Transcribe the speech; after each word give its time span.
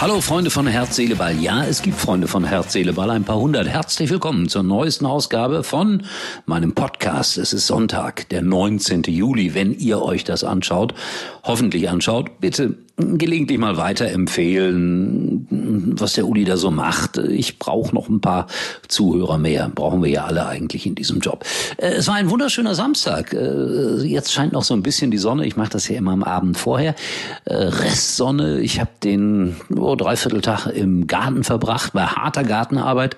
Hallo 0.00 0.22
Freunde 0.22 0.48
von 0.48 0.66
Herz, 0.66 0.96
Seele, 0.96 1.16
Ball. 1.16 1.38
Ja, 1.38 1.62
es 1.66 1.82
gibt 1.82 1.98
Freunde 1.98 2.26
von 2.26 2.42
Herz, 2.42 2.72
Seele, 2.72 2.94
Ball, 2.94 3.10
ein 3.10 3.24
paar 3.24 3.38
hundert. 3.38 3.68
Herzlich 3.68 4.08
willkommen 4.08 4.48
zur 4.48 4.62
neuesten 4.62 5.04
Ausgabe 5.04 5.62
von 5.62 6.04
meinem 6.46 6.72
Podcast. 6.72 7.36
Es 7.36 7.52
ist 7.52 7.66
Sonntag, 7.66 8.26
der 8.30 8.40
19. 8.40 9.02
Juli. 9.02 9.52
Wenn 9.52 9.74
ihr 9.74 10.00
euch 10.00 10.24
das 10.24 10.42
anschaut, 10.42 10.94
hoffentlich 11.44 11.90
anschaut, 11.90 12.40
bitte 12.40 12.78
gelegentlich 12.96 13.58
mal 13.58 13.76
weiterempfehlen, 13.76 15.46
was 15.98 16.14
der 16.14 16.26
Uli 16.26 16.44
da 16.44 16.56
so 16.56 16.70
macht. 16.70 17.18
Ich 17.18 17.58
brauche 17.58 17.94
noch 17.94 18.08
ein 18.08 18.20
paar 18.20 18.46
Zuhörer 18.88 19.38
mehr. 19.38 19.70
Brauchen 19.74 20.02
wir 20.02 20.10
ja 20.10 20.24
alle 20.24 20.46
eigentlich 20.46 20.86
in 20.86 20.94
diesem 20.94 21.20
Job. 21.20 21.44
Äh, 21.76 21.92
es 21.92 22.08
war 22.08 22.14
ein 22.14 22.30
wunderschöner 22.30 22.74
Samstag. 22.74 23.32
Äh, 23.32 24.02
jetzt 24.02 24.32
scheint 24.32 24.52
noch 24.52 24.64
so 24.64 24.74
ein 24.74 24.82
bisschen 24.82 25.10
die 25.10 25.18
Sonne. 25.18 25.46
Ich 25.46 25.56
mache 25.56 25.70
das 25.70 25.88
ja 25.88 25.96
immer 25.96 26.12
am 26.12 26.22
Abend 26.22 26.58
vorher. 26.58 26.94
Äh, 27.44 27.54
Restsonne. 27.54 28.60
Ich 28.60 28.80
habe 28.80 28.90
den 29.02 29.56
oh, 29.76 29.89
Dreivierteltag 29.96 30.66
im 30.66 31.06
Garten 31.06 31.44
verbracht, 31.44 31.92
bei 31.92 32.06
harter 32.06 32.44
Gartenarbeit. 32.44 33.16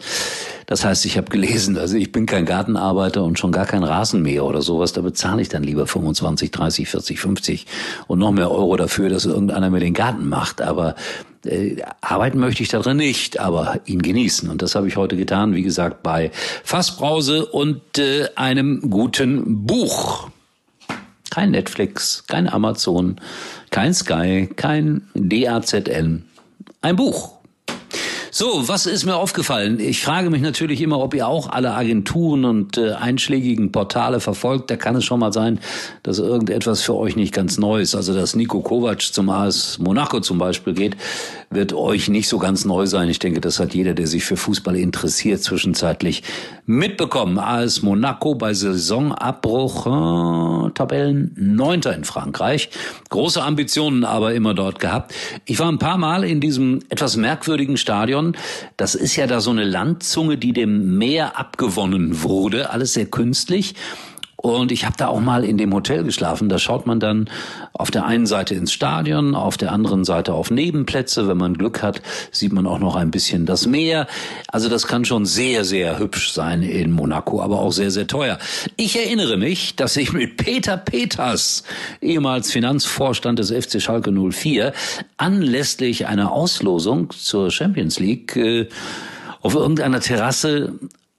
Das 0.67 0.85
heißt, 0.85 1.05
ich 1.05 1.17
habe 1.17 1.29
gelesen, 1.29 1.77
also 1.77 1.97
ich 1.97 2.13
bin 2.13 2.27
kein 2.27 2.47
Gartenarbeiter 2.47 3.23
und 3.25 3.39
schon 3.39 3.53
gar 3.53 3.67
kein 3.67 3.85
Rasenmäher 3.85 4.45
oder 4.45 4.63
sowas. 4.63 4.93
Da 4.93 5.03
bezahle 5.03 5.43
ich 5.43 5.49
dann 5.49 5.63
lieber 5.63 5.87
25, 5.87 6.51
30, 6.51 6.89
40, 6.89 7.21
50 7.21 7.67
und 8.07 8.19
noch 8.19 8.33
mehr 8.33 8.51
Euro 8.51 8.77
dafür, 8.77 9.09
dass 9.09 9.27
irgendeiner 9.27 9.71
mir 9.71 9.81
den 9.81 9.95
Garten 9.95 10.29
macht. 10.29 10.63
Aber 10.63 10.95
äh, 11.45 11.83
arbeiten 12.01 12.39
möchte 12.39 12.63
ich 12.63 12.69
darin 12.69 12.97
nicht, 12.97 13.41
aber 13.41 13.81
ihn 13.87 14.03
genießen. 14.03 14.49
Und 14.49 14.63
das 14.63 14.75
habe 14.75 14.89
ich 14.89 14.97
heute 14.97 15.17
getan, 15.17 15.55
wie 15.55 15.63
gesagt, 15.63 16.03
bei 16.03 16.31
Fassbrause 16.65 17.47
und 17.47 17.99
äh, 17.99 18.29
einem 18.37 18.91
guten 18.91 19.67
Buch. 19.67 20.31
Kein 21.31 21.51
Netflix, 21.51 22.25
kein 22.27 22.49
Amazon, 22.49 23.17
kein 23.71 23.95
Sky, 23.95 24.49
kein 24.55 25.09
DAZN. 25.15 26.25
Ein 26.85 26.97
Buch. 26.97 27.42
So, 28.35 28.67
was 28.67 28.87
ist 28.87 29.05
mir 29.05 29.17
aufgefallen? 29.17 29.79
Ich 29.79 30.03
frage 30.03 30.31
mich 30.31 30.41
natürlich 30.41 30.81
immer, 30.81 31.01
ob 31.01 31.13
ihr 31.13 31.29
auch 31.29 31.51
alle 31.51 31.75
Agenturen 31.75 32.47
und 32.47 32.79
äh, 32.79 32.93
einschlägigen 32.93 33.73
Portale 33.73 34.21
verfolgt. 34.21 34.71
Da 34.71 34.77
kann 34.77 34.97
es 34.97 35.05
schon 35.05 35.21
mal 35.21 35.35
sein, 35.35 35.61
dass 36.03 36.19
irgendetwas 36.19 36.81
für 36.81 36.95
euch 36.95 37.15
nicht 37.15 37.35
ganz 37.35 37.59
neu 37.59 37.83
ist. 37.83 37.95
Also, 37.95 38.15
dass 38.15 38.35
Nico 38.35 38.63
Kovac 38.63 39.03
zum 39.03 39.29
AS 39.29 39.79
Monaco 39.79 40.21
zum 40.21 40.39
Beispiel 40.39 40.73
geht, 40.73 40.97
wird 41.51 41.75
euch 41.75 42.09
nicht 42.09 42.27
so 42.27 42.39
ganz 42.39 42.65
neu 42.65 42.87
sein. 42.87 43.11
Ich 43.11 43.19
denke, 43.19 43.43
das 43.43 43.61
hat 43.61 43.75
jeder, 43.75 43.93
der 43.93 44.07
sich 44.07 44.25
für 44.25 44.39
Fußball 44.39 44.77
interessiert, 44.77 45.43
zwischenzeitlich 45.43 46.23
mitbekommen. 46.65 47.39
AS 47.39 47.83
Monaco 47.83 48.35
bei 48.35 48.55
Saisonabbruch, 48.55 50.69
äh, 50.69 50.71
Tabellen 50.71 51.33
neunter 51.37 51.95
in 51.95 52.05
Frankreich. 52.05 52.71
Große 53.11 53.43
Ambitionen 53.43 54.05
aber 54.05 54.33
immer 54.33 54.55
dort 54.55 54.79
gehabt. 54.79 55.13
Ich 55.45 55.59
war 55.59 55.71
ein 55.71 55.79
paar 55.79 55.99
Mal 55.99 56.25
in 56.25 56.41
diesem 56.41 56.79
etwas 56.89 57.19
merkwürdigen 57.19 57.77
Stadion 57.77 58.22
Stadion. 58.23 58.37
Das 58.77 58.95
ist 58.95 59.17
ja 59.17 59.27
da 59.27 59.41
so 59.41 59.51
eine 59.51 59.65
Landzunge, 59.65 60.39
die 60.39 60.53
dem 60.53 60.99
Meer 60.99 61.39
abgewonnen 61.39 62.23
wurde. 62.23 62.71
Alles 62.71 62.95
sehr 62.95 63.07
künstlich. 63.07 63.75
Und 64.43 64.73
ich 64.73 64.85
habe 64.85 64.97
da 64.97 65.07
auch 65.07 65.21
mal 65.21 65.45
in 65.45 65.57
dem 65.57 65.73
Hotel 65.73 66.03
geschlafen. 66.03 66.49
Da 66.49 66.59
schaut 66.59 66.85
man 66.85 66.99
dann 66.99 67.31
auf 67.73 67.93
der 67.93 68.05
einen 68.05 68.27
Seite 68.27 68.57
ins 68.57 68.73
Stadion, 68.73 69.37
auf 69.37 69.57
der 69.57 69.71
anderen 69.71 70.05
Seite 70.05 70.35
auf 70.35 70.51
Nebenplätze. 70.51 71.29
Wenn 71.29 71.37
man 71.37 71.55
Glück 71.55 71.81
hat, 71.81 72.03
sieht 72.33 72.53
man 72.53 72.67
auch 72.67 72.81
noch 72.81 72.97
ein 72.97 73.13
bisschen 73.13 73.47
das 73.47 73.67
Meer. 73.67 74.09
Also 74.49 74.69
das 74.69 74.89
kann 74.89 75.05
schon 75.05 75.27
sehr, 75.27 75.65
sehr 75.65 76.01
hübsch 76.01 76.33
sein 76.33 76.65
in 76.65 76.91
Monaco, 76.91 77.41
aber 77.41 77.61
auch 77.61 77.71
sehr, 77.71 77.93
sehr 77.93 78.09
teuer. 78.09 78.37
Ich 78.77 78.99
erinnere 78.99 79.37
mich, 79.37 79.77
dass 79.77 79.97
ich 79.97 80.13
mit 80.13 80.37
Peter 80.39 80.77
Peters, 80.77 81.63
ehemals 82.01 82.51
Finanzvorstand 82.51 83.39
des 83.39 83.53
FC 83.53 83.81
Schalke 83.81 84.11
04, 84.11 84.73
anlässlich 85.19 86.09
einer 86.09 86.33
Auslosung 86.33 87.11
zur 87.11 87.53
Champions 87.53 88.01
League 88.01 88.35
äh, 88.35 88.69
auf 89.41 89.55
irgendeiner 89.55 90.01
Terrasse 90.01 90.73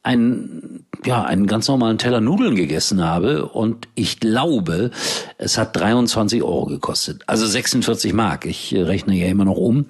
einen, 0.03 0.85
ja, 1.05 1.23
einen 1.23 1.47
ganz 1.47 1.67
normalen 1.67 1.97
Teller 1.97 2.21
Nudeln 2.21 2.55
gegessen 2.55 3.03
habe 3.03 3.45
und 3.47 3.87
ich 3.95 4.19
glaube, 4.19 4.91
es 5.37 5.57
hat 5.57 5.75
23 5.75 6.43
Euro 6.43 6.65
gekostet. 6.65 7.23
Also 7.25 7.47
46 7.47 8.13
Mark. 8.13 8.45
Ich 8.45 8.73
rechne 8.75 9.15
ja 9.15 9.27
immer 9.27 9.45
noch 9.45 9.57
um. 9.57 9.85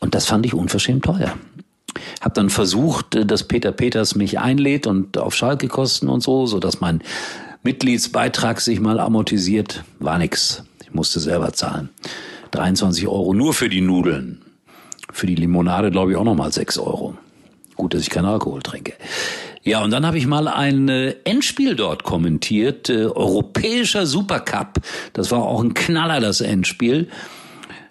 Und 0.00 0.14
das 0.14 0.26
fand 0.26 0.44
ich 0.44 0.54
unverschämt 0.54 1.04
teuer. 1.04 1.32
Hab 2.20 2.34
dann 2.34 2.50
versucht, 2.50 3.30
dass 3.30 3.44
Peter 3.44 3.72
Peters 3.72 4.16
mich 4.16 4.38
einlädt 4.38 4.86
und 4.86 5.16
auf 5.16 5.34
Schalke 5.34 5.68
kosten 5.68 6.08
und 6.08 6.22
so, 6.22 6.46
so 6.46 6.58
dass 6.58 6.80
mein 6.80 7.00
Mitgliedsbeitrag 7.62 8.60
sich 8.60 8.80
mal 8.80 8.98
amortisiert. 8.98 9.84
War 10.00 10.18
nix. 10.18 10.64
Ich 10.82 10.92
musste 10.92 11.20
selber 11.20 11.52
zahlen. 11.52 11.88
23 12.50 13.06
Euro 13.06 13.32
nur 13.32 13.54
für 13.54 13.68
die 13.68 13.80
Nudeln. 13.80 14.42
Für 15.12 15.26
die 15.26 15.36
Limonade 15.36 15.90
glaube 15.90 16.10
ich 16.10 16.16
auch 16.16 16.24
nochmal 16.24 16.52
6 16.52 16.78
Euro. 16.78 17.16
Gut, 17.76 17.94
dass 17.94 18.02
ich 18.02 18.10
keinen 18.10 18.26
Alkohol 18.26 18.62
trinke. 18.62 18.94
Ja, 19.64 19.82
und 19.82 19.90
dann 19.90 20.04
habe 20.04 20.18
ich 20.18 20.26
mal 20.26 20.46
ein 20.46 20.90
äh, 20.90 21.14
Endspiel 21.24 21.74
dort 21.74 22.04
kommentiert, 22.04 22.90
äh, 22.90 23.06
europäischer 23.06 24.04
Supercup. 24.04 24.80
Das 25.14 25.30
war 25.30 25.42
auch 25.42 25.62
ein 25.62 25.72
Knaller, 25.72 26.20
das 26.20 26.42
Endspiel. 26.42 27.08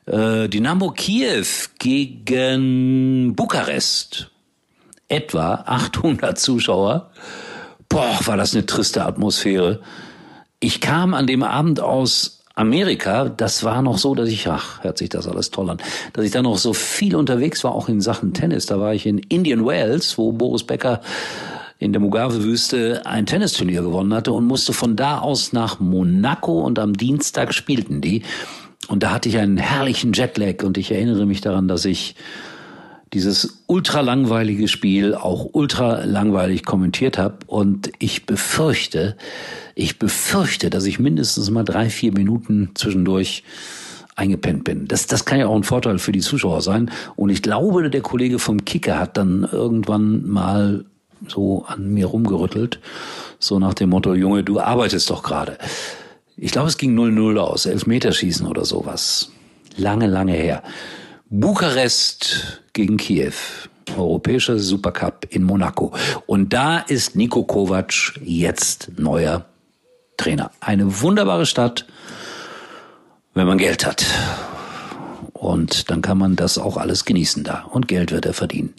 Äh, 0.06 0.50
Dynamo 0.50 0.92
Kiew 0.92 1.46
gegen 1.80 3.36
Bukarest. 3.36 4.30
Etwa 5.08 5.64
800 5.66 6.38
Zuschauer. 6.38 7.12
Boah, 7.90 8.20
war 8.26 8.38
das 8.38 8.54
eine 8.54 8.68
triste 8.68 9.04
Atmosphäre. 9.04 9.82
Ich 10.60 10.80
kam 10.80 11.16
an 11.16 11.26
dem 11.26 11.42
Abend 11.42 11.80
aus 11.80 12.44
Amerika, 12.56 13.30
das 13.30 13.64
war 13.64 13.82
noch 13.82 13.98
so, 13.98 14.14
dass 14.14 14.30
ich, 14.30 14.48
ach, 14.48 14.84
hört 14.84 15.00
sich 15.00 15.10
das 15.10 15.28
alles 15.28 15.50
toll 15.50 15.72
an, 15.72 15.78
dass 16.14 16.24
ich 16.24 16.32
da 16.32 16.44
noch 16.44 16.60
so 16.60 16.74
viel 16.74 17.16
unterwegs 17.16 17.64
war, 17.64 17.74
auch 17.74 17.90
in 17.90 18.00
Sachen 18.00 18.34
Tennis. 18.34 18.68
Da 18.68 18.80
war 18.80 18.94
ich 18.94 19.08
in 19.08 19.18
Indian 19.18 19.66
Wells, 19.66 20.20
wo 20.20 20.32
Boris 20.32 20.64
Becker 20.64 21.02
in 21.84 21.92
der 21.92 22.02
Mugave-Wüste 22.02 23.06
ein 23.06 23.26
Tennisturnier 23.26 23.82
gewonnen 23.82 24.14
hatte 24.14 24.32
und 24.32 24.46
musste 24.46 24.72
von 24.72 24.96
da 24.96 25.20
aus 25.20 25.52
nach 25.52 25.82
Monaco 25.82 26.62
und 26.62 26.80
am 26.80 26.94
Dienstag 26.94 27.54
spielten 27.54 28.00
die. 28.00 28.24
Und 28.88 29.04
da 29.04 29.12
hatte 29.12 29.28
ich 29.28 29.38
einen 29.38 29.58
herrlichen 29.58 30.14
Jetlag 30.14 30.64
und 30.64 30.78
ich 30.78 30.92
erinnere 30.92 31.26
mich 31.26 31.42
daran, 31.42 31.68
dass 31.68 31.84
ich 31.84 32.16
dieses 33.14 33.64
ultra 33.68 34.00
langweilige 34.00 34.70
Spiel 34.70 35.14
auch 35.14 35.50
ultra 35.52 36.06
langweilig 36.06 36.64
kommentiert 36.64 37.18
habe 37.18 37.40
und 37.48 37.92
ich 38.00 38.26
befürchte, 38.26 39.18
ich 39.76 40.00
befürchte, 40.00 40.70
dass 40.70 40.86
ich 40.86 41.00
mindestens 41.00 41.52
mal 41.52 41.64
drei, 41.64 41.90
vier 41.90 42.14
Minuten 42.14 42.72
zwischendurch 42.76 43.44
eingepennt 44.16 44.64
bin. 44.64 44.88
Das, 44.88 45.06
das 45.08 45.26
kann 45.26 45.40
ja 45.40 45.48
auch 45.48 45.56
ein 45.56 45.64
Vorteil 45.64 46.00
für 46.00 46.12
die 46.14 46.22
Zuschauer 46.22 46.62
sein. 46.62 46.92
Und 47.16 47.30
ich 47.30 47.42
glaube, 47.42 47.90
der 47.90 48.02
Kollege 48.02 48.40
vom 48.40 48.64
Kicker 48.64 49.00
hat 49.00 49.18
dann 49.18 49.48
irgendwann 49.52 50.28
mal 50.28 50.86
so 51.28 51.66
an 51.68 51.94
mir 51.94 52.08
rumgerüttelt, 52.08 52.80
so 53.40 53.60
nach 53.60 53.74
dem 53.74 53.90
Motto, 53.90 54.14
Junge, 54.14 54.44
du 54.44 54.60
arbeitest 54.60 55.10
doch 55.10 55.24
gerade. 55.24 55.58
Ich 56.38 56.52
glaube, 56.52 56.68
es 56.68 56.78
ging 56.78 56.98
0-0 56.98 57.38
aus, 57.38 57.66
Elfmeterschießen 57.66 58.48
oder 58.48 58.66
sowas. 58.66 59.30
Lange, 59.78 60.08
lange 60.08 60.34
her. 60.34 60.64
Bukarest 61.30 62.62
gegen 62.74 62.98
Kiew. 62.98 63.34
Europäischer 63.98 64.58
Supercup 64.60 65.28
in 65.30 65.44
Monaco. 65.44 65.94
Und 66.26 66.54
da 66.54 66.80
ist 66.80 67.16
Nico 67.16 67.44
Kovac 67.44 68.14
jetzt 68.24 68.92
neuer 68.98 69.46
Trainer. 70.18 70.52
Eine 70.62 71.02
wunderbare 71.02 71.46
Stadt, 71.46 71.86
wenn 73.34 73.46
man 73.46 73.58
Geld 73.58 73.86
hat. 73.86 74.06
Und 75.34 75.92
dann 75.92 76.02
kann 76.02 76.18
man 76.18 76.36
das 76.36 76.58
auch 76.58 76.78
alles 76.78 77.04
genießen 77.04 77.44
da. 77.44 77.64
Und 77.64 77.88
Geld 77.88 78.12
wird 78.12 78.26
er 78.26 78.34
verdienen. 78.34 78.74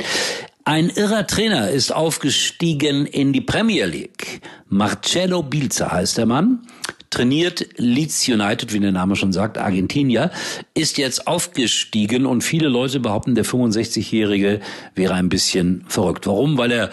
Ein 0.67 0.89
irrer 0.89 1.27
Trainer 1.27 1.71
ist 1.71 1.95
aufgestiegen 1.95 3.05
in 3.05 3.35
die 3.35 3.43
Premier 3.43 3.85
League. 3.85 4.41
Marcello 4.69 5.43
Bilza 5.43 5.93
heißt 5.93 6.17
der 6.17 6.27
Mann 6.27 6.67
trainiert 7.15 7.67
Leeds 7.77 8.29
United, 8.29 8.73
wie 8.73 8.81
der 8.81 8.91
Name 8.91 9.15
schon 9.15 9.33
sagt, 9.33 9.57
Argentinier, 9.57 10.33
ist 10.75 10.99
jetzt 10.99 11.29
aufgestiegen 11.29 12.27
und 12.27 12.43
viele 12.43 12.69
Leute 12.69 12.99
behaupten, 12.99 13.37
der 13.37 13.45
65-Jährige 13.45 14.61
wäre 14.97 15.15
ein 15.15 15.29
bisschen 15.29 15.85
verrückt. 15.87 16.27
Warum? 16.27 16.59
Weil 16.59 16.73
er 16.73 16.91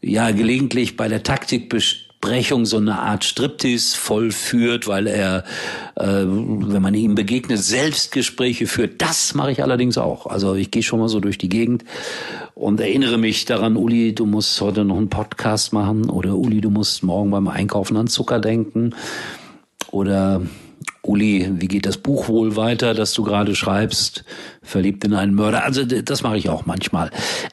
ja 0.00 0.30
gelegentlich 0.30 0.96
bei 0.96 1.08
der 1.08 1.22
Taktikbesprechung 2.20 2.66
so 2.66 2.78
eine 2.78 2.98
Art 2.98 3.24
Striptease 3.24 3.96
vollführt, 3.96 4.88
weil 4.88 5.06
er, 5.06 5.44
äh, 5.96 6.24
wenn 6.24 6.82
man 6.82 6.94
ihm 6.94 7.14
begegnet, 7.14 7.58
Selbstgespräche 7.58 8.66
führt. 8.66 9.00
Das 9.00 9.34
mache 9.34 9.52
ich 9.52 9.62
allerdings 9.62 9.98
auch. 9.98 10.26
Also 10.26 10.54
ich 10.54 10.70
gehe 10.70 10.82
schon 10.82 10.98
mal 10.98 11.08
so 11.08 11.20
durch 11.20 11.38
die 11.38 11.48
Gegend 11.48 11.84
und 12.54 12.80
erinnere 12.80 13.18
mich 13.18 13.44
daran, 13.44 13.76
Uli, 13.76 14.14
du 14.14 14.26
musst 14.26 14.60
heute 14.60 14.84
noch 14.84 14.96
einen 14.96 15.08
Podcast 15.10 15.72
machen 15.72 16.10
oder 16.10 16.34
Uli, 16.34 16.60
du 16.60 16.70
musst 16.70 17.02
morgen 17.02 17.30
beim 17.30 17.48
Einkaufen 17.48 17.96
an 17.96 18.08
Zucker 18.08 18.40
denken 18.40 18.94
oder 19.90 20.42
Uli, 21.08 21.50
wie 21.54 21.68
geht 21.68 21.86
das 21.86 21.96
Buch 21.96 22.28
wohl 22.28 22.54
weiter, 22.54 22.92
das 22.92 23.14
du 23.14 23.22
gerade 23.22 23.56
schreibst? 23.56 24.24
Verliebt 24.62 25.04
in 25.04 25.14
einen 25.14 25.34
Mörder. 25.34 25.64
Also 25.64 25.84
das 25.84 26.22
mache 26.22 26.36
ich 26.36 26.50
auch 26.50 26.66
manchmal. 26.66 27.10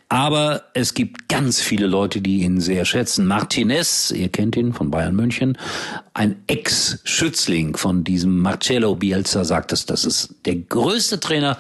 Aber 0.10 0.63
es 0.74 0.94
gibt 0.94 1.30
ganz 1.30 1.62
viele 1.62 1.88
Leute, 1.88 2.19
die 2.19 2.42
ihn 2.42 2.60
sehr 2.60 2.84
schätzen. 2.84 3.25
Martinez, 3.25 4.12
ihr 4.12 4.28
kennt 4.28 4.57
ihn 4.57 4.74
von 4.74 4.92
Bayern 4.92 5.16
München, 5.16 5.57
ein 6.13 6.36
Ex-Schützling 6.48 7.78
von 7.78 8.04
diesem 8.04 8.40
Marcello 8.40 8.96
Bielsa 8.96 9.46
sagt 9.46 9.72
es, 9.72 9.86
das 9.86 10.04
ist 10.04 10.36
der 10.46 10.56
größte 10.56 11.22
Trainer, 11.22 11.58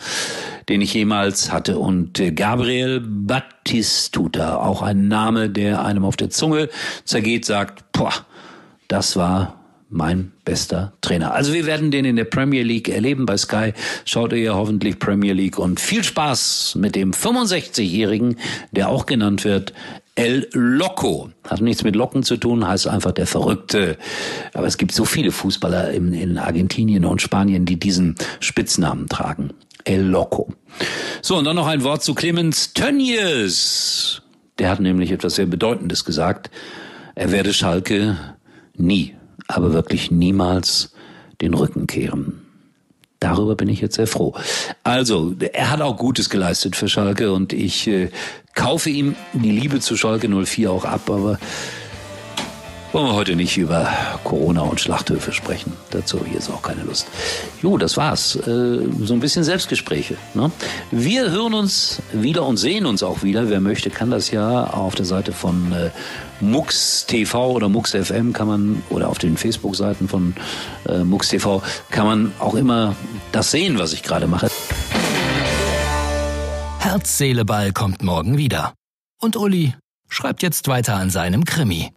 den 0.67 0.81
ich 0.81 0.93
jemals 0.93 1.53
hatte. 1.53 1.79
Und 1.79 2.19
äh, 2.19 2.31
Gabriel 2.31 2.99
Battistuta, 2.99 4.57
auch 4.57 4.81
ein 4.81 5.07
Name, 5.07 5.49
der 5.49 5.85
einem 5.85 6.03
auf 6.03 6.17
der 6.17 6.29
Zunge 6.29 6.67
zergeht, 7.05 7.45
sagt, 7.45 7.89
boah, 7.93 8.13
das 8.89 9.15
war 9.15 9.64
mein 9.89 10.31
bester 10.43 10.93
Trainer. 11.01 11.33
Also 11.33 11.53
wir 11.53 11.65
werden 11.65 11.91
den 11.91 12.05
in 12.05 12.15
der 12.15 12.25
Premier 12.25 12.63
League 12.63 12.89
erleben 12.89 13.25
bei 13.25 13.37
Sky. 13.37 13.73
Schaut 14.03 14.33
ihr 14.33 14.39
ja 14.39 14.55
hoffentlich 14.55 14.99
Premier 14.99 15.33
League 15.33 15.59
und 15.59 15.79
viel 15.79 16.03
Spaß 16.03 16.75
mit 16.75 16.95
dem 16.95 17.11
65-Jährigen, 17.11 18.37
der 18.71 18.89
auch 18.89 19.05
genannt 19.05 19.43
wird 19.43 19.73
El 20.15 20.47
Loco. 20.53 21.29
Hat 21.47 21.61
nichts 21.61 21.83
mit 21.83 21.95
Locken 21.95 22.23
zu 22.23 22.37
tun, 22.37 22.65
heißt 22.65 22.87
einfach 22.87 23.11
der 23.11 23.27
Verrückte. 23.27 23.97
Aber 24.53 24.65
es 24.65 24.77
gibt 24.77 24.93
so 24.93 25.03
viele 25.05 25.31
Fußballer 25.31 25.91
in, 25.91 26.13
in 26.13 26.37
Argentinien 26.37 27.05
und 27.05 27.21
Spanien, 27.21 27.65
die 27.65 27.77
diesen 27.77 28.15
Spitznamen 28.39 29.07
tragen. 29.07 29.51
El 29.83 30.03
Loco. 30.03 30.53
So, 31.21 31.37
und 31.37 31.45
dann 31.45 31.57
noch 31.57 31.67
ein 31.67 31.83
Wort 31.83 32.01
zu 32.01 32.15
Clemens 32.15 32.73
Tönnies. 32.73 34.21
Der 34.57 34.69
hat 34.69 34.79
nämlich 34.79 35.11
etwas 35.11 35.35
sehr 35.35 35.45
Bedeutendes 35.45 36.05
gesagt. 36.05 36.49
Er 37.13 37.31
werde 37.31 37.53
Schalke 37.53 38.17
nie 38.77 39.15
aber 39.47 39.73
wirklich 39.73 40.11
niemals 40.11 40.93
den 41.41 41.53
Rücken 41.53 41.87
kehren. 41.87 42.41
Darüber 43.19 43.55
bin 43.55 43.69
ich 43.69 43.81
jetzt 43.81 43.95
sehr 43.95 44.07
froh. 44.07 44.35
Also, 44.83 45.35
er 45.53 45.71
hat 45.71 45.81
auch 45.81 45.97
Gutes 45.97 46.29
geleistet 46.29 46.75
für 46.75 46.89
Schalke 46.89 47.31
und 47.31 47.53
ich 47.53 47.87
äh, 47.87 48.09
kaufe 48.53 48.89
ihm 48.89 49.15
die 49.33 49.51
Liebe 49.51 49.79
zu 49.79 49.97
Schalke 49.97 50.27
04 50.29 50.71
auch 50.71 50.85
ab, 50.85 51.09
aber 51.09 51.39
wollen 52.91 53.07
wir 53.07 53.13
heute 53.13 53.35
nicht 53.35 53.57
über 53.57 53.89
Corona 54.23 54.61
und 54.61 54.79
Schlachthöfe 54.79 55.33
sprechen. 55.33 55.73
Dazu 55.91 56.19
ich 56.25 56.33
jetzt 56.33 56.49
auch 56.49 56.61
keine 56.61 56.83
Lust. 56.83 57.07
Jo, 57.61 57.77
das 57.77 57.97
war's. 57.97 58.35
Äh, 58.35 58.79
so 59.01 59.13
ein 59.13 59.19
bisschen 59.19 59.43
Selbstgespräche. 59.43 60.17
Ne? 60.33 60.51
Wir 60.91 61.31
hören 61.31 61.53
uns 61.53 62.01
wieder 62.13 62.45
und 62.45 62.57
sehen 62.57 62.85
uns 62.85 63.03
auch 63.03 63.23
wieder. 63.23 63.49
Wer 63.49 63.61
möchte, 63.61 63.89
kann 63.89 64.11
das 64.11 64.31
ja 64.31 64.65
auf 64.65 64.95
der 64.95 65.05
Seite 65.05 65.31
von 65.33 65.71
äh, 65.73 65.89
Mux 66.39 67.05
TV 67.05 67.51
oder 67.51 67.69
Mux 67.69 67.91
FM 67.91 68.33
kann 68.33 68.47
man 68.47 68.83
oder 68.89 69.09
auf 69.09 69.17
den 69.17 69.37
Facebook-Seiten 69.37 70.07
von 70.07 70.35
äh, 70.87 70.99
Mux 70.99 71.29
TV 71.29 71.61
kann 71.89 72.05
man 72.05 72.31
auch 72.39 72.55
immer 72.55 72.95
das 73.31 73.51
sehen, 73.51 73.79
was 73.79 73.93
ich 73.93 74.03
gerade 74.03 74.27
mache. 74.27 74.49
Herz, 76.79 77.17
Seele, 77.17 77.45
Ball 77.45 77.71
kommt 77.73 78.03
morgen 78.03 78.37
wieder. 78.37 78.73
Und 79.19 79.35
Uli 79.35 79.73
schreibt 80.07 80.43
jetzt 80.43 80.67
weiter 80.67 80.95
an 80.95 81.09
seinem 81.09 81.45
Krimi. 81.45 81.89